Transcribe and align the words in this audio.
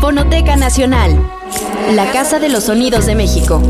Fonoteca 0.00 0.56
Nacional, 0.56 1.18
la 1.94 2.10
Casa 2.12 2.38
de 2.38 2.48
los 2.48 2.64
Sonidos 2.64 3.06
de 3.06 3.14
México. 3.14 3.62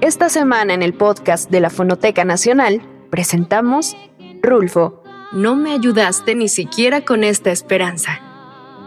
Esta 0.00 0.28
semana 0.28 0.74
en 0.74 0.82
el 0.82 0.94
podcast 0.94 1.50
de 1.50 1.60
la 1.60 1.70
Fonoteca 1.70 2.24
Nacional 2.24 2.82
presentamos 3.08 3.96
Rulfo, 4.42 5.02
no 5.32 5.56
me 5.56 5.72
ayudaste 5.72 6.34
ni 6.34 6.48
siquiera 6.48 7.02
con 7.02 7.24
esta 7.24 7.50
esperanza, 7.50 8.20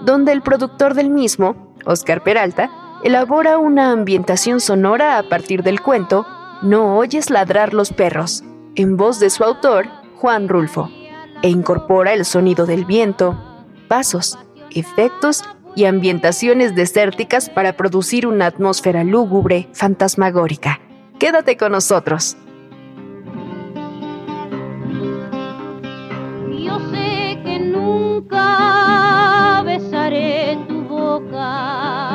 donde 0.04 0.34
el 0.34 0.42
productor 0.42 0.94
del 0.94 1.10
mismo, 1.10 1.74
Oscar 1.86 2.22
Peralta, 2.22 2.70
elabora 3.06 3.60
una 3.60 3.92
ambientación 3.92 4.60
sonora 4.60 5.20
a 5.20 5.30
partir 5.30 5.62
del 5.62 5.80
cuento 5.80 6.26
No 6.64 6.98
oyes 6.98 7.30
ladrar 7.30 7.72
los 7.72 7.94
perros, 7.94 8.44
en 8.74 8.98
voz 8.98 9.20
de 9.20 9.30
su 9.30 9.44
autor, 9.44 9.86
Juan 10.16 10.50
Rulfo, 10.50 10.90
e 11.44 11.50
incorpora 11.50 12.14
el 12.14 12.26
sonido 12.26 12.66
del 12.66 12.86
viento, 12.86 13.40
pasos, 13.88 14.40
efectos 14.72 15.44
y 15.76 15.86
ambientaciones 15.86 16.74
desérticas 16.74 17.52
para 17.52 17.78
producir 17.78 18.26
una 18.26 18.48
atmósfera 18.48 19.04
lúgubre, 19.04 19.70
fantasmagórica. 19.74 20.80
Quédate 21.20 21.58
con 21.58 21.74
nosotros. 21.74 22.36
Yo 26.50 26.80
sé 26.90 27.40
que 27.46 27.60
nunca 27.60 29.62
besaré 29.64 30.58
tu 30.68 30.82
boca, 30.82 32.15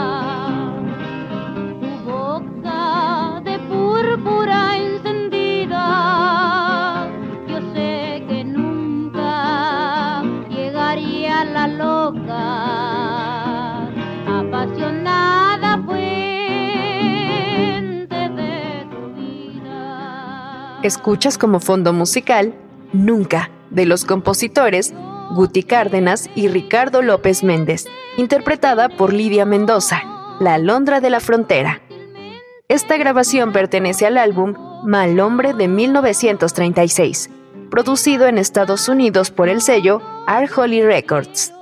Escuchas 20.82 21.36
como 21.36 21.60
fondo 21.60 21.92
musical 21.92 22.54
Nunca, 22.92 23.50
de 23.70 23.84
los 23.84 24.04
compositores 24.04 24.94
Guti 25.32 25.62
Cárdenas 25.62 26.30
y 26.34 26.48
Ricardo 26.48 27.02
López 27.02 27.44
Méndez, 27.44 27.86
interpretada 28.16 28.88
por 28.88 29.12
Lidia 29.12 29.44
Mendoza, 29.44 30.02
La 30.40 30.54
Alondra 30.54 31.00
de 31.00 31.10
la 31.10 31.20
Frontera. 31.20 31.82
Esta 32.68 32.96
grabación 32.96 33.52
pertenece 33.52 34.06
al 34.06 34.16
álbum 34.16 34.54
Mal 34.84 35.20
Hombre 35.20 35.52
de 35.52 35.68
1936, 35.68 37.30
producido 37.70 38.26
en 38.26 38.38
Estados 38.38 38.88
Unidos 38.88 39.30
por 39.30 39.48
el 39.48 39.60
sello 39.60 40.00
Art 40.26 40.50
Holly 40.56 40.82
Records. 40.82 41.52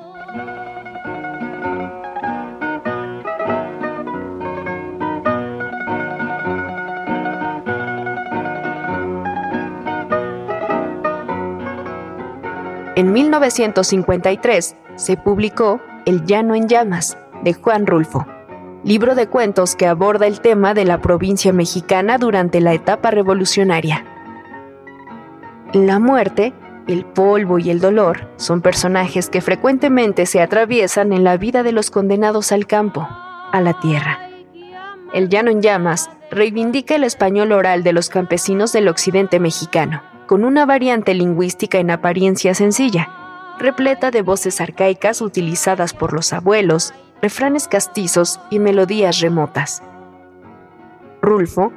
1953 13.18 14.76
se 14.94 15.16
publicó 15.16 15.80
El 16.06 16.24
Llano 16.24 16.54
en 16.54 16.68
Llamas, 16.68 17.18
de 17.42 17.52
Juan 17.52 17.84
Rulfo, 17.84 18.24
libro 18.84 19.16
de 19.16 19.26
cuentos 19.26 19.74
que 19.74 19.88
aborda 19.88 20.28
el 20.28 20.40
tema 20.40 20.72
de 20.72 20.84
la 20.84 21.00
provincia 21.00 21.52
mexicana 21.52 22.18
durante 22.18 22.60
la 22.60 22.74
etapa 22.74 23.10
revolucionaria. 23.10 24.04
La 25.72 25.98
muerte, 25.98 26.54
el 26.86 27.04
polvo 27.04 27.58
y 27.58 27.70
el 27.70 27.80
dolor 27.80 28.28
son 28.36 28.62
personajes 28.62 29.28
que 29.30 29.40
frecuentemente 29.40 30.24
se 30.24 30.40
atraviesan 30.40 31.12
en 31.12 31.24
la 31.24 31.36
vida 31.38 31.64
de 31.64 31.72
los 31.72 31.90
condenados 31.90 32.52
al 32.52 32.68
campo, 32.68 33.08
a 33.50 33.60
la 33.60 33.80
tierra. 33.80 34.20
El 35.12 35.28
Llano 35.28 35.50
en 35.50 35.60
Llamas 35.60 36.08
reivindica 36.30 36.94
el 36.94 37.02
español 37.02 37.50
oral 37.50 37.82
de 37.82 37.92
los 37.92 38.10
campesinos 38.10 38.72
del 38.72 38.86
occidente 38.86 39.40
mexicano 39.40 40.02
con 40.28 40.44
una 40.44 40.66
variante 40.66 41.15
lingüística 41.15 41.78
en 41.78 41.91
apariencia 41.91 42.55
sencilla, 42.55 43.09
repleta 43.59 44.11
de 44.11 44.21
voces 44.21 44.61
arcaicas 44.61 45.22
utilizadas 45.22 45.94
por 45.94 46.12
los 46.12 46.34
abuelos, 46.34 46.93
refranes 47.22 47.66
castizos 47.66 48.39
y 48.50 48.59
melodías 48.59 49.21
remotas. 49.21 49.83
Rulfo 51.22 51.72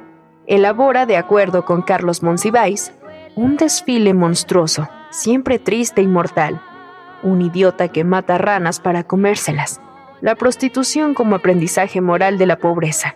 elabora, 0.46 1.06
de 1.06 1.16
acuerdo 1.16 1.64
con 1.64 1.80
Carlos 1.80 2.22
Monsiváis, 2.22 2.92
un 3.36 3.56
desfile 3.56 4.12
monstruoso, 4.12 4.86
siempre 5.10 5.58
triste 5.58 6.02
y 6.02 6.06
mortal, 6.06 6.60
un 7.22 7.40
idiota 7.40 7.88
que 7.88 8.04
mata 8.04 8.36
ranas 8.36 8.80
para 8.80 9.04
comérselas, 9.04 9.80
la 10.20 10.34
prostitución 10.34 11.14
como 11.14 11.36
aprendizaje 11.36 12.02
moral 12.02 12.36
de 12.36 12.46
la 12.46 12.58
pobreza, 12.58 13.14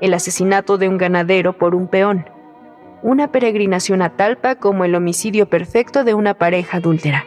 el 0.00 0.14
asesinato 0.14 0.78
de 0.78 0.88
un 0.88 0.98
ganadero 0.98 1.58
por 1.58 1.74
un 1.74 1.88
peón, 1.88 2.26
una 3.02 3.30
peregrinación 3.30 4.02
a 4.02 4.16
Talpa 4.16 4.56
como 4.56 4.84
el 4.84 4.94
homicidio 4.94 5.48
perfecto 5.48 6.04
de 6.04 6.14
una 6.14 6.34
pareja 6.34 6.78
adúltera, 6.78 7.24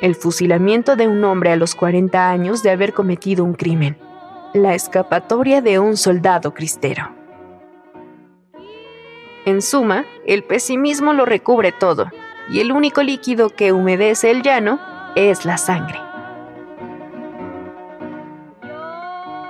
el 0.00 0.14
fusilamiento 0.14 0.96
de 0.96 1.08
un 1.08 1.24
hombre 1.24 1.52
a 1.52 1.56
los 1.56 1.74
40 1.74 2.30
años 2.30 2.62
de 2.62 2.70
haber 2.70 2.92
cometido 2.92 3.44
un 3.44 3.54
crimen, 3.54 3.96
la 4.52 4.74
escapatoria 4.74 5.62
de 5.62 5.78
un 5.78 5.96
soldado 5.96 6.54
cristero. 6.54 7.10
En 9.44 9.62
suma, 9.62 10.04
el 10.26 10.42
pesimismo 10.42 11.12
lo 11.12 11.24
recubre 11.24 11.72
todo, 11.72 12.10
y 12.48 12.60
el 12.60 12.72
único 12.72 13.02
líquido 13.02 13.50
que 13.50 13.72
humedece 13.72 14.30
el 14.30 14.42
llano 14.42 14.80
es 15.14 15.44
la 15.44 15.56
sangre. 15.56 16.00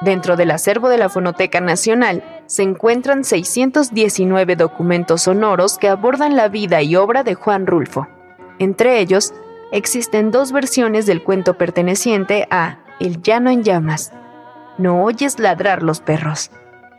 Dentro 0.03 0.37
del 0.37 0.51
acervo 0.51 0.89
de 0.89 0.99
la 0.99 1.09
Fonoteca 1.09 1.61
Nacional 1.61 2.23
se 2.47 2.63
encuentran 2.63 3.25
619 3.25 4.57
documentos 4.57 5.23
sonoros 5.23 5.79
que 5.79 5.89
abordan 5.89 6.37
la 6.37 6.49
vida 6.49 6.83
y 6.83 6.97
obra 6.97 7.23
de 7.23 7.35
Juan 7.35 7.67
Rulfo. 7.67 8.07
Entre 8.59 9.01
ellos, 9.01 9.35
existen 9.73 10.31
dos 10.31 10.53
versiones 10.53 11.07
del 11.07 11.23
cuento 11.23 11.59
perteneciente 11.59 12.47
a 12.51 12.79
El 13.01 13.21
llano 13.23 13.51
en 13.51 13.63
llamas, 13.63 14.13
No 14.79 15.05
oyes 15.05 15.39
ladrar 15.39 15.83
los 15.83 16.01
perros, 16.01 16.51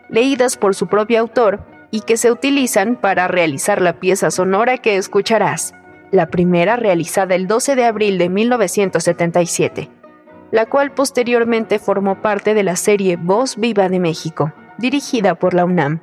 leídas 0.09 0.57
por 0.57 0.75
su 0.75 0.87
propio 0.87 1.19
autor 1.19 1.61
y 1.91 2.01
que 2.01 2.17
se 2.17 2.31
utilizan 2.31 2.95
para 2.95 3.27
realizar 3.27 3.81
la 3.81 3.99
pieza 3.99 4.29
sonora 4.31 4.77
que 4.77 4.97
escucharás, 4.97 5.73
la 6.11 6.27
primera 6.27 6.75
realizada 6.75 7.35
el 7.35 7.47
12 7.47 7.75
de 7.75 7.85
abril 7.85 8.17
de 8.17 8.29
1977 8.29 9.89
la 10.51 10.65
cual 10.65 10.91
posteriormente 10.91 11.79
formó 11.79 12.21
parte 12.21 12.53
de 12.53 12.63
la 12.63 12.75
serie 12.75 13.17
Voz 13.17 13.57
Viva 13.57 13.89
de 13.89 13.99
México, 13.99 14.53
dirigida 14.77 15.35
por 15.35 15.53
la 15.53 15.65
UNAM. 15.65 16.01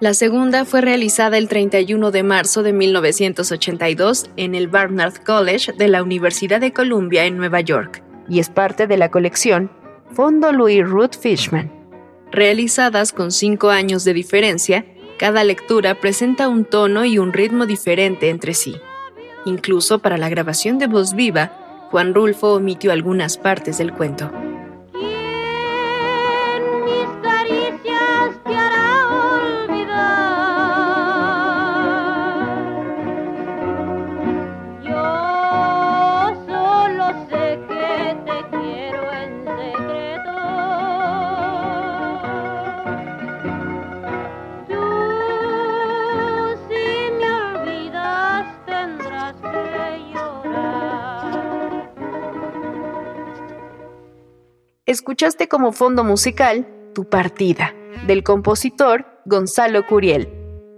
La 0.00 0.14
segunda 0.14 0.64
fue 0.64 0.80
realizada 0.80 1.38
el 1.38 1.48
31 1.48 2.10
de 2.10 2.22
marzo 2.24 2.64
de 2.64 2.72
1982 2.72 4.30
en 4.36 4.56
el 4.56 4.66
Barnard 4.66 5.22
College 5.24 5.72
de 5.72 5.86
la 5.86 6.02
Universidad 6.02 6.60
de 6.60 6.72
Columbia 6.72 7.24
en 7.24 7.36
Nueva 7.36 7.60
York 7.60 8.02
y 8.28 8.40
es 8.40 8.50
parte 8.50 8.86
de 8.86 8.96
la 8.96 9.10
colección 9.10 9.70
Fondo 10.12 10.52
Louis 10.52 10.84
Ruth 10.84 11.14
Fishman. 11.20 11.70
Realizadas 12.32 13.12
con 13.12 13.30
cinco 13.30 13.70
años 13.70 14.04
de 14.04 14.12
diferencia, 14.12 14.84
cada 15.18 15.44
lectura 15.44 16.00
presenta 16.00 16.48
un 16.48 16.64
tono 16.64 17.04
y 17.04 17.18
un 17.18 17.32
ritmo 17.32 17.66
diferente 17.66 18.28
entre 18.28 18.54
sí. 18.54 18.74
Incluso 19.44 20.00
para 20.00 20.18
la 20.18 20.28
grabación 20.28 20.78
de 20.78 20.88
voz 20.88 21.14
viva, 21.14 21.88
Juan 21.90 22.12
Rulfo 22.12 22.54
omitió 22.54 22.90
algunas 22.90 23.38
partes 23.38 23.78
del 23.78 23.92
cuento. 23.92 24.32
Escuchaste 54.92 55.48
como 55.48 55.72
fondo 55.72 56.04
musical 56.04 56.68
Tu 56.94 57.08
partida, 57.08 57.72
del 58.06 58.22
compositor 58.22 59.06
Gonzalo 59.24 59.86
Curiel, 59.86 60.28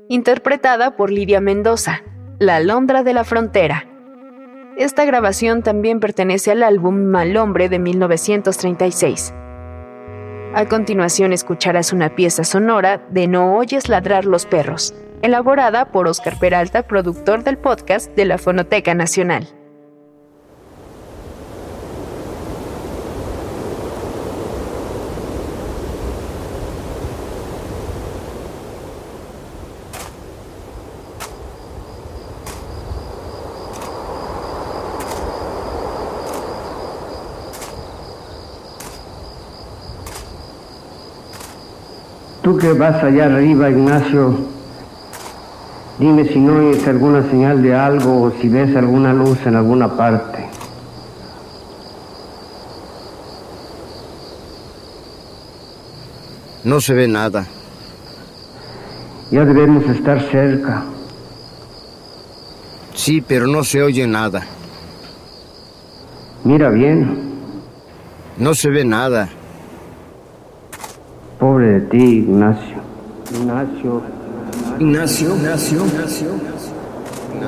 interpretada 0.08 0.96
por 0.96 1.10
Lidia 1.10 1.40
Mendoza, 1.40 2.04
La 2.38 2.54
Alondra 2.54 3.02
de 3.02 3.12
la 3.12 3.24
Frontera. 3.24 3.88
Esta 4.76 5.04
grabación 5.04 5.64
también 5.64 5.98
pertenece 5.98 6.52
al 6.52 6.62
álbum 6.62 7.06
Mal 7.06 7.36
Hombre 7.36 7.68
de 7.68 7.80
1936. 7.80 9.34
A 10.54 10.64
continuación 10.68 11.32
escucharás 11.32 11.92
una 11.92 12.14
pieza 12.14 12.44
sonora 12.44 13.04
de 13.10 13.26
No 13.26 13.56
oyes 13.56 13.88
ladrar 13.88 14.26
los 14.26 14.46
perros, 14.46 14.94
elaborada 15.22 15.90
por 15.90 16.06
Oscar 16.06 16.38
Peralta, 16.38 16.84
productor 16.84 17.42
del 17.42 17.58
podcast 17.58 18.14
de 18.14 18.26
la 18.26 18.38
Fonoteca 18.38 18.94
Nacional. 18.94 19.48
Que 42.64 42.72
vas 42.72 43.04
allá 43.04 43.26
arriba, 43.26 43.68
Ignacio, 43.68 44.38
dime 45.98 46.24
si 46.24 46.38
no 46.38 46.54
oyes 46.54 46.88
alguna 46.88 47.22
señal 47.28 47.62
de 47.62 47.74
algo 47.74 48.22
o 48.22 48.30
si 48.40 48.48
ves 48.48 48.74
alguna 48.74 49.12
luz 49.12 49.38
en 49.44 49.56
alguna 49.56 49.98
parte. 49.98 50.46
No 56.64 56.80
se 56.80 56.94
ve 56.94 57.06
nada. 57.06 57.44
Ya 59.30 59.44
debemos 59.44 59.84
estar 59.84 60.22
cerca. 60.30 60.84
Sí, 62.94 63.20
pero 63.20 63.46
no 63.46 63.62
se 63.62 63.82
oye 63.82 64.06
nada. 64.06 64.46
Mira 66.44 66.70
bien. 66.70 67.42
No 68.38 68.54
se 68.54 68.70
ve 68.70 68.86
nada. 68.86 69.28
De 71.74 71.80
ti, 71.80 71.96
Ignacio. 71.96 72.76
Ignacio. 73.34 74.02
Ignacio, 74.78 75.34
Ignacio, 75.34 75.84
Ignacio. 75.84 76.28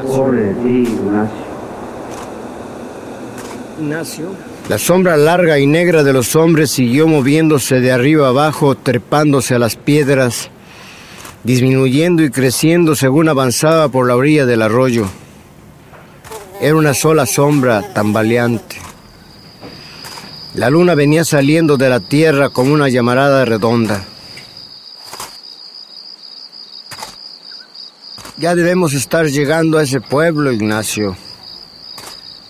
Pobre 0.05 0.40
de 0.40 0.55
ti, 0.55 0.93
Ignacio. 0.93 1.46
Ignacio. 3.78 4.25
La 4.69 4.78
sombra 4.78 5.17
larga 5.17 5.61
y 5.61 5.69
negra 5.69 6.02
de 6.02 6.12
los 6.12 6.34
hombres 6.34 6.73
siguió 6.73 7.06
moviéndose 7.06 7.78
de 7.81 7.93
arriba 7.93 8.26
abajo, 8.26 8.75
trepándose 8.75 9.55
a 9.55 9.61
las 9.61 9.76
piedras, 9.76 10.50
disminuyendo 11.44 12.25
y 12.25 12.31
creciendo 12.31 12.96
según 12.96 13.28
avanzaba 13.28 13.90
por 13.90 14.08
la 14.08 14.17
orilla 14.17 14.44
del 14.44 14.62
arroyo. 14.62 15.06
Era 16.61 16.75
una 16.75 16.94
sola 16.94 17.26
sombra 17.26 17.94
tambaleante. 17.94 18.75
La 20.55 20.69
luna 20.69 20.96
venía 20.96 21.25
saliendo 21.25 21.76
de 21.76 21.90
la 21.90 22.00
tierra 22.00 22.49
como 22.49 22.75
una 22.75 22.88
llamarada 22.88 23.44
redonda. 23.44 24.05
Ya 28.38 28.55
debemos 28.55 28.93
estar 28.93 29.27
llegando 29.27 29.79
a 29.79 29.83
ese 29.83 30.00
pueblo, 30.00 30.53
Ignacio. 30.53 31.17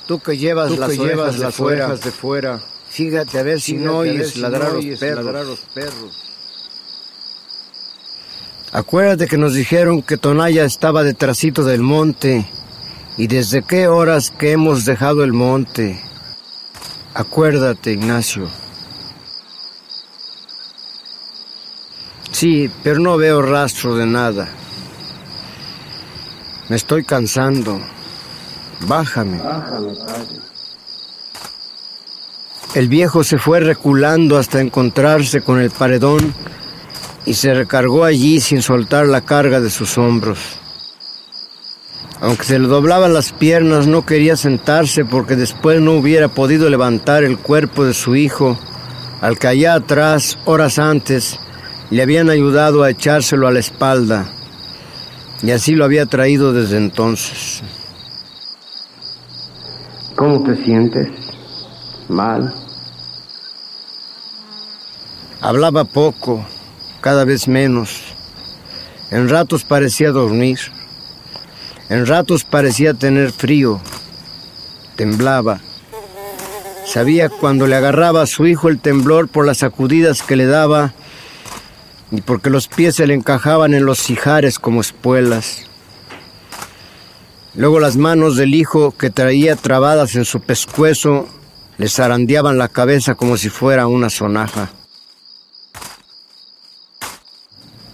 Tú 0.07 0.19
que 0.21 0.37
llevas 0.37 0.73
Tú 0.73 0.79
las, 0.79 0.91
que 0.91 1.01
orejas, 1.01 1.17
llevas 1.17 1.35
de 1.39 1.45
las 1.45 1.55
fuera, 1.55 1.87
orejas 1.87 2.05
de 2.05 2.11
fuera, 2.11 2.61
fíjate 2.89 3.39
a 3.39 3.43
ver 3.43 3.61
si 3.61 3.73
fíjate 3.73 3.87
no 3.87 3.99
oyes 3.99 4.31
si 4.31 4.41
ladrar, 4.41 4.69
no 4.69 4.75
los 4.75 4.85
oyes 4.85 5.01
perros. 5.01 5.25
ladrar 5.25 5.45
los 5.45 5.61
perros. 5.61 6.23
Acuérdate 8.73 9.27
que 9.27 9.39
nos 9.39 9.55
dijeron 9.55 10.03
que 10.03 10.17
Tonaya 10.17 10.65
estaba 10.65 11.03
detrásito 11.03 11.65
del 11.65 11.83
monte. 11.83 12.47
¿Y 13.17 13.29
desde 13.29 13.63
qué 13.63 13.89
horas 13.89 14.31
que 14.31 14.53
hemos 14.53 14.85
dejado 14.85 15.25
el 15.25 15.33
monte? 15.33 16.01
Acuérdate, 17.15 17.93
Ignacio. 17.93 18.49
Sí, 22.31 22.71
pero 22.83 22.99
no 23.01 23.17
veo 23.17 23.41
rastro 23.41 23.97
de 23.97 24.05
nada. 24.05 24.49
Me 26.69 26.77
estoy 26.77 27.05
cansando. 27.05 27.81
Bájame. 28.89 29.41
El 32.75 32.89
viejo 32.89 33.25
se 33.25 33.39
fue 33.39 33.61
reculando 33.61 34.37
hasta 34.37 34.61
encontrarse 34.61 35.41
con 35.41 35.61
el 35.61 35.71
paredón 35.71 36.35
y 37.25 37.35
se 37.35 37.55
recargó 37.55 38.05
allí 38.05 38.41
sin 38.41 38.63
soltar 38.63 39.07
la 39.07 39.21
carga 39.21 39.61
de 39.61 39.71
sus 39.71 39.97
hombros. 39.97 40.39
Aunque 42.21 42.45
se 42.45 42.59
le 42.59 42.67
doblaban 42.67 43.13
las 43.13 43.33
piernas, 43.33 43.87
no 43.87 44.05
quería 44.05 44.37
sentarse 44.37 45.05
porque 45.05 45.37
después 45.37 45.81
no 45.81 45.93
hubiera 45.93 46.29
podido 46.29 46.69
levantar 46.69 47.25
el 47.25 47.39
cuerpo 47.39 47.85
de 47.85 47.95
su 47.95 48.17
hijo, 48.17 48.59
al 49.21 49.39
que 49.39 49.49
allá 49.49 49.75
atrás, 49.75 50.39
horas 50.47 50.79
antes, 50.79 51.39
le 51.91 52.03
habían 52.03 52.31
ayudado 52.31 52.83
a 52.83 52.91
echárselo 52.91 53.47
a 53.47 53.53
la 53.53 53.61
espalda, 53.61 54.33
y 55.43 55.51
así 55.51 55.75
lo 55.75 55.85
había 55.85 56.07
traído 56.07 56.53
desde 56.53 56.77
entonces. 56.77 57.63
¿Cómo 60.15 60.43
te 60.43 60.57
sientes? 60.65 61.09
Mal. 62.09 62.55
Hablaba 65.41 65.85
poco, 65.85 66.45
cada 67.01 67.25
vez 67.25 67.49
menos. 67.49 68.01
En 69.11 69.29
ratos 69.29 69.65
parecía 69.65 70.11
dormir. 70.11 70.59
En 71.89 72.07
ratos 72.07 72.45
parecía 72.45 72.95
tener 72.95 73.31
frío. 73.31 73.81
Temblaba. 74.97 75.61
Sabía 76.87 77.29
cuando 77.29 77.67
le 77.67 77.77
agarraba 77.77 78.23
a 78.23 78.27
su 78.27 78.47
hijo 78.47 78.69
el 78.69 78.81
temblor 78.81 79.29
por 79.29 79.45
las 79.45 79.59
sacudidas 79.59 80.23
que 80.23 80.37
le 80.37 80.47
daba 80.47 80.95
y 82.11 82.21
porque 82.21 82.51
los 82.51 82.69
pies 82.69 82.97
se 82.97 83.07
le 83.07 83.15
encajaban 83.15 83.75
en 83.75 83.85
los 83.85 83.99
cijares 83.99 84.59
como 84.59 84.81
espuelas. 84.81 85.65
Luego 87.55 87.81
las 87.81 87.97
manos 87.97 88.37
del 88.37 88.55
hijo 88.55 88.93
que 88.93 89.11
traía 89.11 89.57
trabadas 89.57 90.15
en 90.15 90.25
su 90.25 90.41
pescuezo 90.41 91.27
le 91.79 91.89
zarandeaban 91.89 92.59
la 92.59 92.69
cabeza 92.69 93.15
como 93.15 93.37
si 93.37 93.49
fuera 93.49 93.87
una 93.87 94.11
sonaja. 94.11 94.71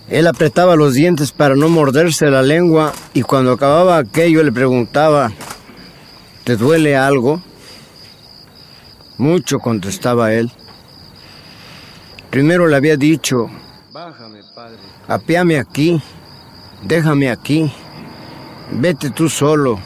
Él 0.09 0.27
apretaba 0.27 0.77
los 0.77 0.95
dientes 0.95 1.33
para 1.33 1.55
no 1.55 1.69
morderse 1.69 2.27
la 2.27 2.43
lengua 2.43 2.93
y 3.15 3.23
cuando 3.23 3.53
acababa 3.53 3.97
aquello 3.97 4.43
le 4.43 4.53
preguntaba, 4.53 5.33
¿te 6.45 6.57
duele 6.57 6.97
algo? 6.97 7.41
Mucho, 9.17 9.59
contestaba 9.59 10.35
él. 10.35 10.51
Primero 12.31 12.67
le 12.67 12.77
había 12.77 12.97
dicho, 12.97 13.49
apeame 15.09 15.59
aquí, 15.59 16.01
déjame 16.83 17.31
aquí, 17.31 17.73
vete 18.71 19.11
tú 19.11 19.29
solo. 19.29 19.79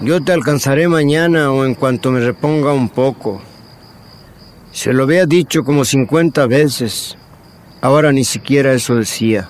Yo 0.00 0.20
te 0.20 0.32
alcanzaré 0.32 0.88
mañana 0.88 1.52
o 1.52 1.64
en 1.64 1.74
cuanto 1.74 2.10
me 2.10 2.20
reponga 2.20 2.72
un 2.72 2.88
poco. 2.88 3.40
Se 4.72 4.92
lo 4.92 5.04
había 5.04 5.26
dicho 5.26 5.64
como 5.64 5.84
50 5.84 6.46
veces. 6.46 7.16
Ahora 7.80 8.10
ni 8.10 8.24
siquiera 8.24 8.72
eso 8.72 8.96
decía. 8.96 9.48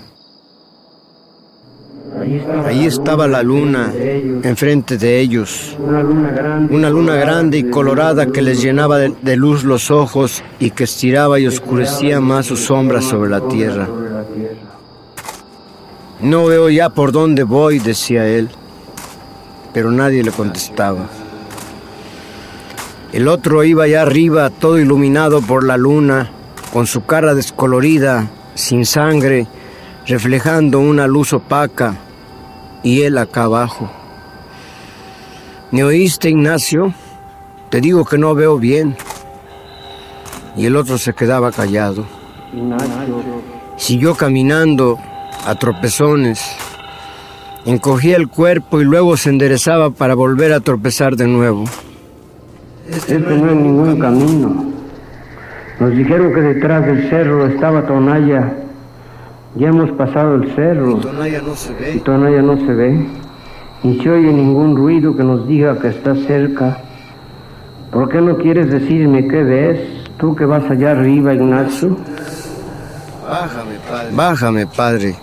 Ahí 2.65 2.87
estaba 2.87 3.27
la 3.27 3.43
luna, 3.43 3.93
enfrente 4.43 4.97
de 4.97 5.21
ellos. 5.21 5.77
Una 5.79 6.91
luna 6.91 7.17
grande. 7.17 7.59
Y 7.59 7.65
colorada 7.65 8.27
que 8.27 8.43
les 8.43 8.63
llenaba 8.63 8.99
de, 8.99 9.37
luz 9.37 9.65
los 9.65 9.91
ojos 9.91 10.43
y 10.59 10.71
que 10.71 10.85
estiraba 10.85 11.39
y 11.39 11.47
oscurecía 11.47 12.21
más 12.21 12.47
sus 12.47 12.61
sombras. 12.61 13.05
Sobre 13.05 13.31
la 13.31 13.47
tierra. 13.49 13.89
No 16.21 16.47
veo 16.47 16.71
ya 16.71 16.89
por 16.89 17.11
dónde 17.11 17.43
voy, 17.43 17.81
decía 17.81 18.27
él, 18.29 18.49
pero 19.75 19.91
nadie 19.91 20.23
le 20.23 20.31
contestaba. 20.31 21.09
El 23.13 23.29
otro 23.29 23.65
iba 23.65 23.85
allá 23.85 24.03
arriba, 24.03 24.49
todo 24.49 24.79
iluminado 24.79 25.43
por 25.43 25.65
la 25.65 25.77
luna, 25.77 26.31
con 26.73 26.87
su 26.87 27.05
cara 27.05 27.35
descolorida, 27.35 28.31
sin 28.55 28.87
sangre, 28.87 29.47
reflejando 30.07 30.81
una 30.81 31.07
luz 31.07 31.33
opaca, 31.33 31.97
y 32.83 33.03
él 33.03 33.19
acá 33.19 33.45
abajo. 33.45 33.91
¿Me 35.71 35.85
oíste, 35.85 36.31
Ignacio? 36.31 36.93
Te 37.71 37.81
digo 37.81 38.05
que 38.05 38.19
no 38.19 38.35
veo 38.35 38.59
bien. 38.59 38.97
Y 40.57 40.67
el 40.67 40.77
otro 40.77 40.99
se 40.99 41.15
quedaba 41.15 41.51
callado. 41.51 42.05
Ignacio. 42.53 43.23
Siguió 43.77 44.15
caminando 44.15 44.99
a 45.47 45.55
tropezones. 45.55 46.45
Encogía 47.65 48.17
el 48.17 48.29
cuerpo 48.29 48.81
y 48.81 48.85
luego 48.85 49.17
se 49.17 49.31
enderezaba 49.31 49.91
para 49.91 50.15
volver 50.15 50.53
a 50.53 50.61
tropezar 50.61 51.17
de 51.17 51.29
nuevo. 51.29 51.65
Este 52.91 53.19
no 53.19 53.51
es 53.51 53.57
ningún 53.57 53.99
camino. 53.99 54.73
Nos 55.81 55.91
dijeron 55.97 56.35
que 56.35 56.41
detrás 56.41 56.85
del 56.85 57.09
cerro 57.09 57.47
estaba 57.47 57.87
Tonaya. 57.87 58.53
Ya 59.55 59.69
hemos 59.69 59.91
pasado 59.93 60.37
el 60.37 60.55
cerro. 60.55 60.97
Tonaya 60.97 61.43
no 61.43 61.55
se 61.55 61.73
Y 61.73 61.77
ve. 61.77 62.01
Tonaya 62.01 62.43
no 62.43 62.57
se 62.57 62.73
ve. 62.73 63.07
Ni 63.83 64.01
se 64.01 64.11
oye 64.11 64.33
ningún 64.33 64.77
ruido 64.77 65.15
que 65.15 65.25
nos 65.25 65.47
diga 65.47 65.79
que 65.79 65.89
está 65.89 66.15
cerca. 66.15 66.79
¿Por 67.91 68.09
qué 68.09 68.21
no 68.21 68.37
quieres 68.39 68.71
decirme 68.71 69.29
qué 69.29 69.43
ves? 69.43 69.81
Tú 70.17 70.35
que 70.35 70.47
vas 70.47 70.71
allá 70.71 70.93
arriba, 70.93 71.35
Ignacio. 71.35 71.97
Bájame, 73.29 73.75
padre. 73.91 74.09
Bájame, 74.15 74.67
padre. 74.67 75.17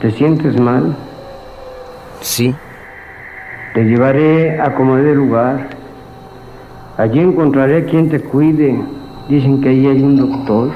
¿Te 0.00 0.10
sientes 0.12 0.58
mal? 0.58 0.96
Sí. 2.22 2.54
Te 3.74 3.84
llevaré 3.84 4.58
a 4.58 4.74
como 4.74 4.96
dé 4.96 5.14
lugar. 5.14 5.68
Allí 6.96 7.20
encontraré 7.20 7.84
quien 7.84 8.08
te 8.08 8.20
cuide. 8.20 8.80
Dicen 9.28 9.60
que 9.60 9.68
allí 9.68 9.86
hay 9.86 10.02
un 10.02 10.16
doctor. 10.16 10.70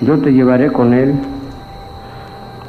Yo 0.00 0.18
te 0.18 0.32
llevaré 0.32 0.72
con 0.72 0.94
él. 0.94 1.14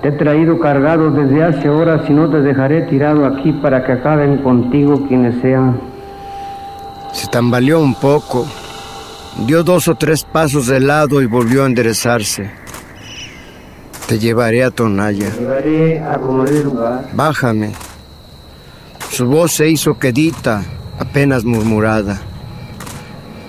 Te 0.05 0.09
he 0.09 0.17
traído 0.19 0.59
cargado 0.59 1.09
desde 1.09 1.43
hace 1.43 1.67
horas 1.67 2.07
y 2.07 2.13
no 2.13 2.29
te 2.29 2.39
dejaré 2.39 2.83
tirado 2.83 3.25
aquí 3.25 3.51
para 3.53 3.83
que 3.83 3.93
acaben 3.93 4.37
contigo 4.37 5.03
quienes 5.07 5.41
sean. 5.41 5.81
Se 7.11 7.25
tambaleó 7.25 7.81
un 7.81 7.95
poco. 7.95 8.45
Dio 9.47 9.63
dos 9.63 9.87
o 9.87 9.95
tres 9.95 10.23
pasos 10.23 10.67
de 10.67 10.79
lado 10.79 11.23
y 11.23 11.25
volvió 11.25 11.63
a 11.63 11.65
enderezarse. 11.65 12.51
Te 14.07 14.19
llevaré 14.19 14.63
a 14.63 14.69
Tonaya. 14.69 15.31
Te 15.31 15.39
llevaré 15.39 15.99
a 15.99 16.17
lugar. 16.17 17.09
Bájame. 17.13 17.71
Su 19.09 19.25
voz 19.25 19.53
se 19.53 19.69
hizo 19.69 19.97
quedita, 19.97 20.61
apenas 20.99 21.45
murmurada. 21.45 22.21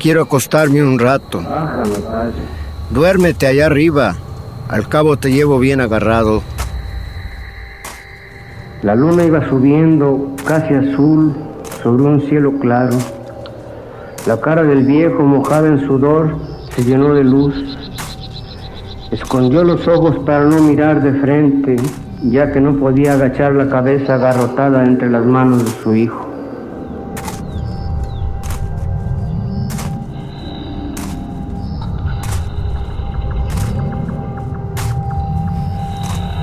Quiero 0.00 0.22
acostarme 0.22 0.82
un 0.82 0.98
rato. 0.98 1.42
Bájame, 1.42 1.98
padre. 1.98 2.32
Duérmete 2.88 3.46
allá 3.46 3.66
arriba. 3.66 4.16
Al 4.68 4.88
cabo 4.88 5.16
te 5.16 5.30
llevo 5.30 5.60
bien 5.60 5.80
agarrado. 5.80 6.42
La 8.82 8.96
luna 8.96 9.24
iba 9.24 9.48
subiendo, 9.48 10.34
casi 10.44 10.74
azul, 10.74 11.36
sobre 11.84 12.02
un 12.02 12.20
cielo 12.22 12.52
claro. 12.58 12.96
La 14.26 14.40
cara 14.40 14.64
del 14.64 14.84
viejo, 14.84 15.22
mojada 15.22 15.68
en 15.68 15.86
sudor, 15.86 16.36
se 16.70 16.82
llenó 16.82 17.14
de 17.14 17.22
luz. 17.22 17.54
Escondió 19.12 19.62
los 19.62 19.86
ojos 19.86 20.18
para 20.26 20.44
no 20.44 20.60
mirar 20.60 21.00
de 21.00 21.12
frente, 21.20 21.76
ya 22.24 22.50
que 22.50 22.60
no 22.60 22.76
podía 22.76 23.12
agachar 23.12 23.52
la 23.52 23.68
cabeza 23.68 24.16
agarrotada 24.16 24.84
entre 24.84 25.08
las 25.08 25.24
manos 25.24 25.64
de 25.64 25.70
su 25.82 25.94
hijo. 25.94 26.25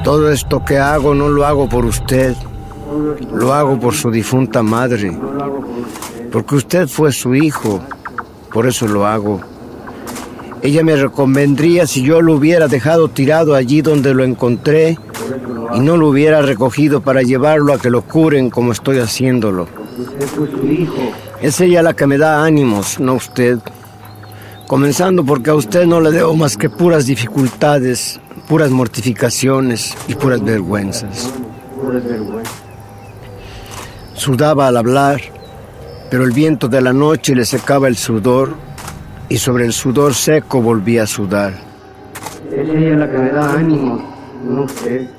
Todo 0.03 0.29
esto 0.29 0.63
que 0.65 0.77
hago 0.77 1.13
no 1.15 1.29
lo 1.29 1.45
hago 1.45 1.69
por 1.69 1.85
usted. 1.85 2.35
Lo 3.33 3.53
hago 3.53 3.79
por 3.79 3.93
su 3.93 4.11
difunta 4.11 4.61
madre. 4.61 5.17
Porque 6.31 6.55
usted 6.55 6.87
fue 6.87 7.11
su 7.11 7.33
hijo. 7.35 7.79
Por 8.51 8.67
eso 8.67 8.87
lo 8.87 9.05
hago. 9.05 9.39
Ella 10.61 10.83
me 10.83 10.95
reconvendría 10.95 11.87
si 11.87 12.03
yo 12.03 12.21
lo 12.21 12.33
hubiera 12.33 12.67
dejado 12.67 13.09
tirado 13.09 13.55
allí 13.55 13.81
donde 13.81 14.13
lo 14.13 14.23
encontré 14.23 14.97
y 15.73 15.79
no 15.79 15.97
lo 15.97 16.07
hubiera 16.09 16.41
recogido 16.41 17.01
para 17.01 17.21
llevarlo 17.21 17.73
a 17.73 17.79
que 17.79 17.89
lo 17.89 18.01
curen 18.01 18.49
como 18.49 18.71
estoy 18.71 18.99
haciéndolo. 18.99 19.67
Es 21.41 21.59
ella 21.59 21.81
la 21.81 21.93
que 21.93 22.07
me 22.07 22.17
da 22.17 22.43
ánimos, 22.45 22.99
no 22.99 23.15
usted. 23.15 23.59
Comenzando 24.67 25.25
porque 25.25 25.49
a 25.49 25.55
usted 25.55 25.85
no 25.85 25.99
le 25.99 26.11
debo 26.11 26.35
más 26.35 26.55
que 26.55 26.69
puras 26.69 27.05
dificultades, 27.05 28.19
puras 28.47 28.69
mortificaciones 28.71 29.95
y 30.07 30.15
puras 30.15 30.43
vergüenzas. 30.43 31.31
Sudaba 34.15 34.67
al 34.67 34.77
hablar, 34.77 35.21
pero 36.09 36.23
el 36.23 36.31
viento 36.31 36.67
de 36.67 36.81
la 36.81 36.93
noche 36.93 37.35
le 37.35 37.45
secaba 37.45 37.87
el 37.87 37.97
sudor 37.97 38.55
y 39.29 39.37
sobre 39.37 39.65
el 39.65 39.73
sudor 39.73 40.13
seco 40.13 40.61
volvía 40.61 41.03
a 41.03 41.07
sudar. 41.07 41.53
Es 42.51 42.69
ella 42.69 42.95
la 42.95 43.09
que 43.11 43.17
me 43.17 43.31
da 43.31 43.53
ánimo, 43.53 44.03
no 44.47 44.63
usted. 44.63 45.09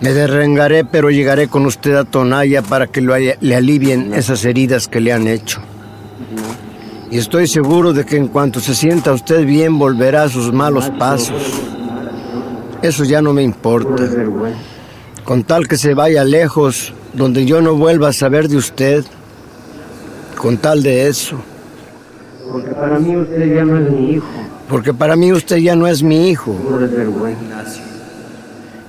Me 0.00 0.12
derrengaré, 0.12 0.84
pero 0.84 1.10
llegaré 1.10 1.48
con 1.48 1.64
usted 1.66 1.94
a 1.94 2.04
Tonaya 2.04 2.62
para 2.62 2.86
que 2.86 3.00
lo 3.00 3.14
haya- 3.14 3.36
le 3.40 3.54
alivien 3.56 4.14
esas 4.14 4.44
heridas 4.44 4.88
que 4.88 5.00
le 5.00 5.12
han 5.12 5.26
hecho. 5.28 5.60
Y 7.10 7.18
estoy 7.18 7.46
seguro 7.46 7.92
de 7.92 8.04
que 8.06 8.16
en 8.16 8.28
cuanto 8.28 8.58
se 8.60 8.74
sienta 8.74 9.12
usted 9.12 9.44
bien 9.44 9.78
volverá 9.78 10.24
a 10.24 10.28
sus 10.28 10.52
malos 10.52 10.90
pasos. 10.98 11.42
Eso 12.82 13.04
ya 13.04 13.22
no 13.22 13.32
me 13.32 13.42
importa. 13.42 14.02
Con 15.24 15.44
tal 15.44 15.68
que 15.68 15.76
se 15.76 15.94
vaya 15.94 16.24
lejos, 16.24 16.92
donde 17.12 17.46
yo 17.46 17.62
no 17.62 17.76
vuelva 17.76 18.08
a 18.08 18.12
saber 18.12 18.48
de 18.48 18.56
usted. 18.56 19.04
Con 20.36 20.56
tal 20.56 20.82
de 20.82 21.06
eso. 21.06 21.36
Porque 22.50 22.70
para 22.70 22.98
mí 22.98 23.16
usted 23.16 23.54
ya 23.54 23.64
no 23.64 23.78
es 23.78 23.90
mi 23.90 24.10
hijo. 24.12 24.26
Porque 24.68 24.92
para 24.92 25.16
mí 25.16 25.32
usted 25.32 25.56
ya 25.58 25.76
no 25.76 25.86
es 25.86 26.02
mi 26.02 26.30
hijo. 26.30 26.56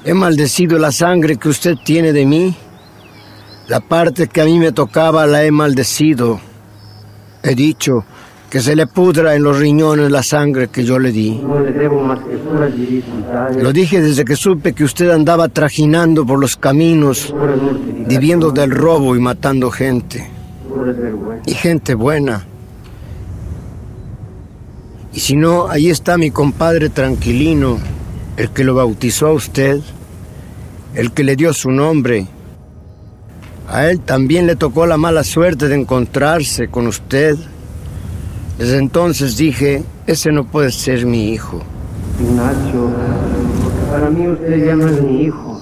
He 0.06 0.14
maldecido 0.14 0.80
la 0.80 0.92
sangre 0.92 1.38
que 1.38 1.50
usted 1.50 1.76
tiene 1.86 2.14
de 2.14 2.26
mí. 2.26 2.56
La 3.68 3.80
parte 3.80 4.28
que 4.28 4.42
a 4.42 4.46
mí 4.46 4.58
me 4.60 4.72
tocaba 4.72 5.28
la 5.28 5.44
he 5.44 5.52
maldecido. 5.52 6.42
He 7.44 7.54
dicho 7.56 8.06
que 8.54 8.60
se 8.60 8.76
le 8.76 8.86
pudra 8.86 9.34
en 9.34 9.42
los 9.42 9.58
riñones 9.58 10.12
la 10.12 10.22
sangre 10.22 10.68
que 10.68 10.84
yo 10.84 11.00
le 11.00 11.12
di. 11.12 11.42
Lo 13.60 13.74
dije 13.74 14.00
desde 14.00 14.24
que 14.24 14.36
supe 14.36 14.74
que 14.74 14.84
usted 14.84 15.10
andaba 15.10 15.48
trajinando 15.50 16.24
por 16.24 16.40
los 16.40 16.56
caminos, 16.56 17.34
viviendo 18.06 18.52
del 18.52 18.70
robo 18.70 19.16
y 19.16 19.20
matando 19.20 19.72
gente. 19.72 20.30
Y 21.48 21.54
gente 21.56 21.96
buena. 21.96 22.46
Y 25.14 25.20
si 25.20 25.36
no, 25.36 25.68
ahí 25.68 25.90
está 25.90 26.20
mi 26.20 26.30
compadre 26.30 26.90
tranquilino, 26.90 27.80
el 28.38 28.52
que 28.52 28.64
lo 28.64 28.76
bautizó 28.76 29.30
a 29.30 29.34
usted, 29.34 29.80
el 30.94 31.12
que 31.12 31.24
le 31.24 31.36
dio 31.36 31.54
su 31.54 31.72
nombre. 31.72 32.28
A 33.68 33.90
él 33.90 34.00
también 34.02 34.46
le 34.46 34.56
tocó 34.56 34.86
la 34.86 34.98
mala 34.98 35.24
suerte 35.24 35.68
de 35.70 35.74
encontrarse 35.74 36.68
con 36.68 36.86
usted. 36.86 37.36
Desde 38.58 38.78
entonces 38.78 39.36
dije, 39.36 39.84
ese 40.06 40.32
no 40.32 40.44
puede 40.44 40.72
ser 40.72 41.06
mi 41.06 41.30
hijo. 41.30 41.62
Ignacio, 42.20 42.92
para 43.92 44.10
mí 44.10 44.28
usted 44.28 44.66
ya 44.66 44.76
no 44.76 44.88
es 44.88 45.02
mi 45.02 45.24
hijo. 45.24 45.60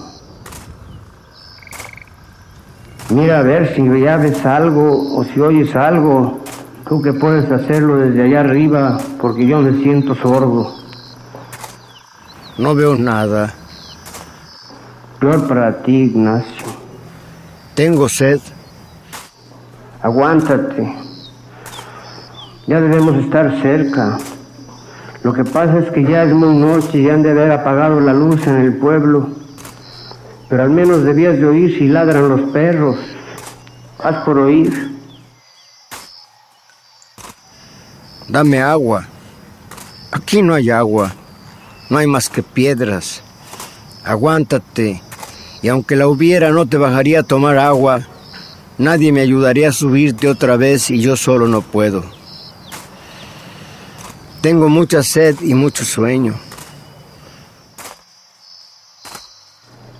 Mira 3.09 3.39
a 3.39 3.41
ver 3.41 3.75
si 3.75 3.83
ya 4.01 4.17
ves 4.17 4.45
algo 4.45 5.17
o 5.17 5.23
si 5.23 5.39
oyes 5.39 5.75
algo. 5.75 6.39
Tú 6.87 7.01
que 7.01 7.13
puedes 7.13 7.49
hacerlo 7.49 7.97
desde 7.97 8.23
allá 8.23 8.41
arriba, 8.41 8.97
porque 9.21 9.47
yo 9.47 9.61
me 9.61 9.81
siento 9.81 10.13
sordo. 10.15 10.73
No 12.57 12.75
veo 12.75 12.97
nada. 12.97 13.53
Peor 15.19 15.47
para 15.47 15.81
ti, 15.83 16.03
Ignacio. 16.03 16.65
Tengo 17.75 18.09
sed. 18.09 18.39
Aguántate. 20.01 21.10
Ya 22.67 22.79
debemos 22.79 23.15
estar 23.23 23.61
cerca. 23.61 24.17
Lo 25.23 25.33
que 25.33 25.43
pasa 25.43 25.79
es 25.79 25.91
que 25.91 26.03
ya 26.03 26.23
es 26.23 26.33
muy 26.33 26.55
noche 26.55 26.99
y 26.99 27.09
han 27.09 27.23
de 27.23 27.31
haber 27.31 27.51
apagado 27.51 27.99
la 27.99 28.13
luz 28.13 28.45
en 28.47 28.57
el 28.57 28.77
pueblo. 28.77 29.29
Pero 30.49 30.63
al 30.63 30.69
menos 30.69 31.03
debías 31.03 31.37
de 31.37 31.45
oír 31.45 31.77
si 31.77 31.87
ladran 31.87 32.29
los 32.29 32.51
perros. 32.51 32.97
Haz 33.99 34.23
por 34.25 34.37
oír. 34.37 34.91
Dame 38.27 38.61
agua. 38.61 39.07
Aquí 40.11 40.41
no 40.41 40.53
hay 40.53 40.69
agua. 40.69 41.13
No 41.89 41.97
hay 41.97 42.07
más 42.07 42.29
que 42.29 42.43
piedras. 42.43 43.21
Aguántate. 44.03 45.01
Y 45.61 45.67
aunque 45.67 45.95
la 45.95 46.07
hubiera, 46.07 46.51
no 46.51 46.65
te 46.65 46.77
bajaría 46.77 47.19
a 47.19 47.23
tomar 47.23 47.57
agua. 47.57 48.01
Nadie 48.77 49.11
me 49.11 49.21
ayudaría 49.21 49.69
a 49.69 49.73
subirte 49.73 50.27
otra 50.27 50.57
vez 50.57 50.89
y 50.89 50.99
yo 50.99 51.15
solo 51.15 51.47
no 51.47 51.61
puedo. 51.61 52.20
Tengo 54.41 54.69
mucha 54.69 55.03
sed 55.03 55.35
y 55.41 55.53
mucho 55.53 55.85
sueño. 55.85 56.33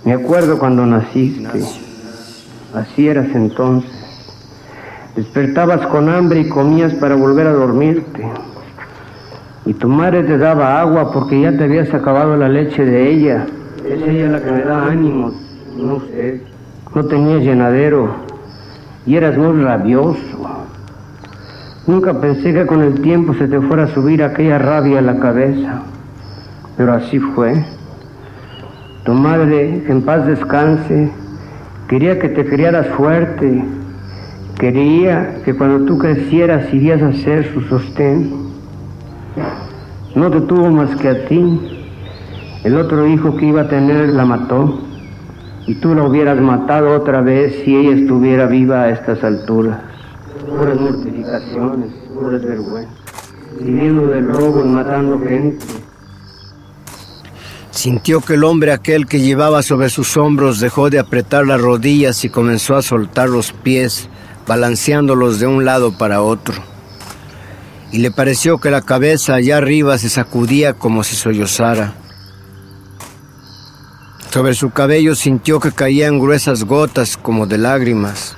Me 0.04 0.14
acuerdo 0.14 0.58
cuando 0.58 0.84
naciste. 0.84 1.64
Así 2.74 3.06
eras 3.06 3.28
entonces. 3.36 3.92
Despertabas 5.14 5.86
con 5.86 6.08
hambre 6.08 6.40
y 6.40 6.48
comías 6.48 6.92
para 6.94 7.14
volver 7.14 7.46
a 7.46 7.52
dormirte. 7.52 8.26
Y 9.64 9.74
tu 9.74 9.86
madre 9.86 10.24
te 10.24 10.36
daba 10.36 10.80
agua 10.80 11.12
porque 11.12 11.40
ya 11.40 11.56
te 11.56 11.62
habías 11.62 11.94
acabado 11.94 12.36
la 12.36 12.48
leche 12.48 12.84
de 12.84 13.12
ella. 13.12 13.46
Es 13.88 14.02
ella 14.02 14.26
la 14.26 14.42
que 14.42 14.50
me 14.50 14.62
da 14.62 14.86
ánimos, 14.86 15.34
no 15.76 15.94
usted. 15.94 16.42
No 16.92 17.04
tenías 17.06 17.42
llenadero 17.42 18.12
y 19.06 19.14
eras 19.14 19.38
muy 19.38 19.62
rabioso. 19.62 20.51
Nunca 21.86 22.20
pensé 22.20 22.54
que 22.54 22.64
con 22.64 22.80
el 22.80 23.00
tiempo 23.00 23.34
se 23.34 23.48
te 23.48 23.60
fuera 23.60 23.84
a 23.84 23.88
subir 23.88 24.22
aquella 24.22 24.56
rabia 24.58 25.00
a 25.00 25.02
la 25.02 25.18
cabeza, 25.18 25.82
pero 26.76 26.92
así 26.92 27.18
fue. 27.18 27.64
Tu 29.04 29.12
madre, 29.12 29.82
en 29.88 30.02
paz 30.02 30.24
descanse, 30.24 31.10
quería 31.88 32.20
que 32.20 32.28
te 32.28 32.44
criaras 32.44 32.86
fuerte, 32.96 33.64
quería 34.60 35.42
que 35.44 35.54
cuando 35.56 35.84
tú 35.84 35.98
crecieras 35.98 36.72
irías 36.72 37.02
a 37.02 37.12
ser 37.14 37.52
su 37.52 37.62
sostén. 37.62 38.30
No 40.14 40.30
te 40.30 40.40
tuvo 40.42 40.70
más 40.70 40.94
que 40.96 41.08
a 41.08 41.26
ti. 41.26 41.80
El 42.62 42.76
otro 42.76 43.08
hijo 43.08 43.36
que 43.36 43.46
iba 43.46 43.62
a 43.62 43.68
tener 43.68 44.10
la 44.10 44.24
mató 44.24 44.82
y 45.66 45.74
tú 45.74 45.96
la 45.96 46.04
hubieras 46.04 46.40
matado 46.40 46.94
otra 46.94 47.22
vez 47.22 47.60
si 47.64 47.74
ella 47.74 47.96
estuviera 47.96 48.46
viva 48.46 48.82
a 48.82 48.90
estas 48.90 49.24
alturas. 49.24 49.91
Puras 50.46 50.80
mortificaciones, 50.80 51.92
puras 52.12 52.42
vergüenzas, 52.42 52.94
viviendo 53.60 54.08
del 54.08 54.26
robo 54.26 54.64
y 54.64 54.68
matando 54.68 55.20
gente. 55.20 55.64
Sintió 57.70 58.20
que 58.20 58.34
el 58.34 58.42
hombre 58.42 58.72
aquel 58.72 59.06
que 59.06 59.20
llevaba 59.20 59.62
sobre 59.62 59.88
sus 59.88 60.16
hombros 60.16 60.58
dejó 60.58 60.90
de 60.90 60.98
apretar 60.98 61.46
las 61.46 61.60
rodillas 61.60 62.24
y 62.24 62.28
comenzó 62.28 62.74
a 62.74 62.82
soltar 62.82 63.28
los 63.28 63.52
pies, 63.52 64.08
balanceándolos 64.46 65.38
de 65.38 65.46
un 65.46 65.64
lado 65.64 65.96
para 65.96 66.22
otro. 66.22 66.56
Y 67.92 67.98
le 67.98 68.10
pareció 68.10 68.58
que 68.58 68.70
la 68.70 68.82
cabeza 68.82 69.34
allá 69.34 69.58
arriba 69.58 69.96
se 69.96 70.08
sacudía 70.08 70.74
como 70.74 71.04
si 71.04 71.14
sollozara. 71.14 71.94
Sobre 74.30 74.54
su 74.54 74.70
cabello 74.70 75.14
sintió 75.14 75.60
que 75.60 75.70
caían 75.70 76.18
gruesas 76.18 76.64
gotas 76.64 77.16
como 77.16 77.46
de 77.46 77.58
lágrimas. 77.58 78.36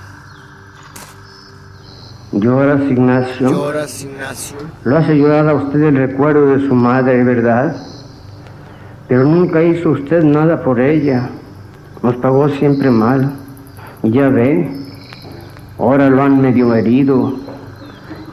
Lloras, 2.41 2.81
Ignacio. 2.91 3.49
¿Lloras, 3.49 4.03
Ignacio? 4.03 4.57
Lo 4.83 4.97
hace 4.97 5.17
llorar 5.17 5.49
a 5.49 5.55
usted 5.55 5.81
el 5.85 5.97
recuerdo 5.97 6.49
de 6.49 6.67
su 6.67 6.75
madre, 6.75 7.23
¿verdad? 7.23 7.77
Pero 9.07 9.23
nunca 9.25 9.63
hizo 9.63 9.91
usted 9.91 10.25
nada 10.25 10.61
por 10.65 10.81
ella. 10.81 11.31
Nos 12.03 12.17
pagó 12.17 12.49
siempre 12.49 12.91
mal. 12.91 13.31
Ya 14.03 14.29
ve, 14.31 14.69
ahora 15.79 16.11
lo 16.11 16.25
han 16.25 16.43
medio 16.43 16.75
herido. 16.75 17.35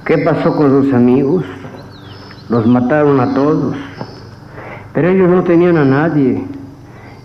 ¿Qué 0.03 0.17
pasó 0.17 0.55
con 0.55 0.83
sus 0.83 0.93
amigos? 0.95 1.45
Los 2.49 2.65
mataron 2.65 3.19
a 3.19 3.35
todos. 3.35 3.75
Pero 4.93 5.09
ellos 5.09 5.29
no 5.29 5.43
tenían 5.43 5.77
a 5.77 5.85
nadie. 5.85 6.43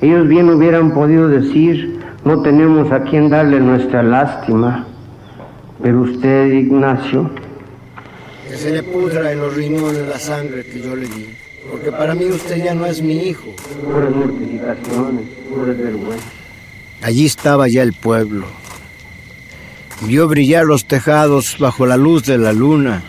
Ellos 0.02 0.28
bien 0.28 0.50
hubieran 0.50 0.90
podido 0.90 1.28
decir, 1.28 2.00
no 2.23 2.42
tenemos 2.42 2.92
a 2.92 3.00
quien 3.00 3.30
darle 3.30 3.61
nuestra 3.61 4.02
lástima. 4.02 4.85
Pero 5.83 6.00
usted, 6.02 6.52
Ignacio, 6.52 7.30
Que 8.49 8.56
se 8.56 8.71
le 8.71 8.83
pudra 8.83 9.33
en 9.33 9.40
los 9.40 9.54
riñones 9.54 10.06
la 10.09 10.18
sangre 10.18 10.64
que 10.64 10.80
yo 10.80 10.95
le 10.95 11.06
di. 11.06 11.26
Porque 11.71 11.90
para 11.90 12.14
mí 12.14 12.26
usted 12.26 12.64
ya 12.64 12.75
no 12.75 12.87
es 12.87 13.02
mi 13.02 13.28
hijo. 13.28 13.54
puras 13.85 14.14
mortificaciones, 14.14 15.25
puras 15.52 15.76
vergüenzas. 15.76 16.33
Allí 17.02 17.26
estaba 17.26 17.68
ya 17.68 17.83
el 17.83 17.92
pueblo. 17.92 18.47
Vio 20.02 20.28
brillar 20.28 20.64
los 20.64 20.87
tejados 20.87 21.56
bajo 21.59 21.87
la 21.87 21.97
luz 21.97 22.25
de 22.25 22.38
la 22.38 22.52
luna. 22.52 23.02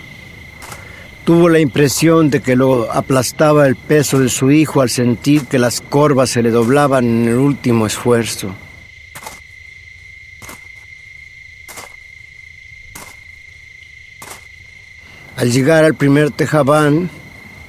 Tuvo 1.23 1.49
la 1.49 1.59
impresión 1.59 2.29
de 2.29 2.41
que 2.41 2.55
lo 2.55 2.91
aplastaba 2.91 3.67
el 3.67 3.75
peso 3.75 4.19
de 4.19 4.29
su 4.29 4.51
hijo 4.51 4.81
al 4.81 4.89
sentir 4.89 5.45
que 5.45 5.59
las 5.59 5.81
corvas 5.81 6.29
se 6.29 6.41
le 6.41 6.51
doblaban 6.51 7.05
en 7.05 7.27
el 7.27 7.35
último 7.35 7.85
esfuerzo. 7.85 8.55
Al 15.37 15.51
llegar 15.51 15.83
al 15.83 15.93
primer 15.93 16.31
tejabán, 16.31 17.11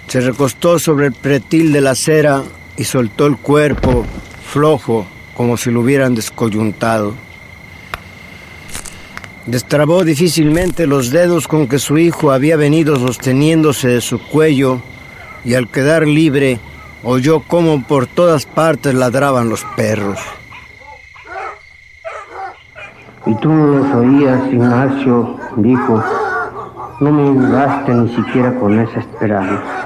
se 0.06 0.22
recostó 0.22 0.78
sobre 0.78 1.08
el 1.08 1.12
pretil 1.12 1.70
de 1.70 1.82
la 1.82 1.90
acera 1.90 2.42
y 2.78 2.84
soltó 2.84 3.26
el 3.26 3.36
cuerpo 3.36 4.06
flojo 4.50 5.06
como 5.36 5.58
si 5.58 5.70
lo 5.70 5.80
hubieran 5.80 6.14
descoyuntado. 6.14 7.12
Destrabó 9.44 10.02
difícilmente 10.02 10.86
los 10.86 11.10
dedos 11.10 11.46
con 11.46 11.68
que 11.68 11.78
su 11.78 11.98
hijo 11.98 12.32
había 12.32 12.56
venido 12.56 12.96
sosteniéndose 12.96 13.88
de 13.88 14.00
su 14.00 14.18
cuello 14.18 14.80
y 15.44 15.52
al 15.52 15.68
quedar 15.68 16.06
libre 16.06 16.58
oyó 17.02 17.40
cómo 17.40 17.82
por 17.86 18.06
todas 18.06 18.46
partes 18.46 18.94
ladraban 18.94 19.50
los 19.50 19.64
perros. 19.76 20.18
Y 23.26 23.34
tú 23.34 23.52
no 23.52 23.66
los 23.66 23.94
oías, 23.94 24.50
Ignacio, 24.50 25.36
dijo. 25.58 26.27
No 27.00 27.12
me 27.12 27.22
ayudaste 27.22 27.94
ni 27.94 28.08
siquiera 28.08 28.52
con 28.58 28.76
esa 28.80 28.98
esperanza. 28.98 29.77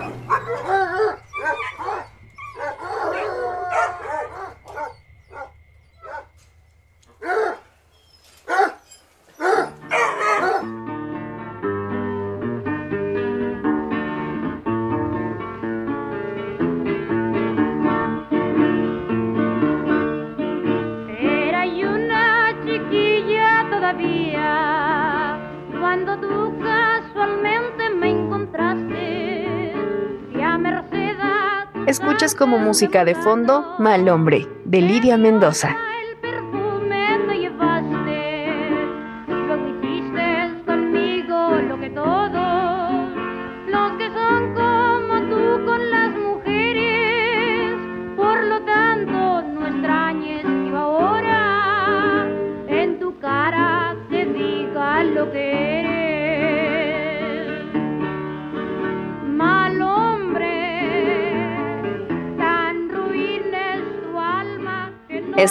Como 32.43 32.59
música 32.59 33.05
de 33.05 33.15
fondo 33.15 33.77
Mal 33.79 34.09
Hombre, 34.09 34.49
de 34.65 34.81
Lidia 34.81 35.17
Mendoza. 35.17 35.92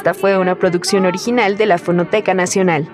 Esta 0.01 0.15
fue 0.15 0.35
una 0.39 0.55
producción 0.55 1.05
original 1.05 1.57
de 1.57 1.67
la 1.67 1.77
Fonoteca 1.77 2.33
Nacional. 2.33 2.89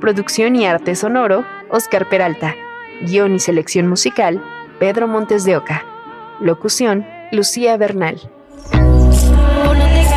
Producción 0.00 0.56
y 0.56 0.64
arte 0.64 0.94
sonoro, 0.96 1.44
Oscar 1.70 2.08
Peralta. 2.08 2.54
Guión 3.02 3.34
y 3.34 3.40
selección 3.40 3.86
musical, 3.88 4.42
Pedro 4.80 5.06
Montes 5.06 5.44
de 5.44 5.58
Oca. 5.58 5.84
Locución, 6.40 7.06
Lucía 7.30 7.76
Bernal. 7.76 8.30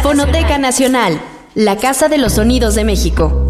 Fonoteca 0.02 0.58
Nacional, 0.58 1.20
la 1.56 1.76
Casa 1.76 2.08
de 2.08 2.18
los 2.18 2.36
Sonidos 2.36 2.74
de 2.74 2.86
México. 2.86 3.50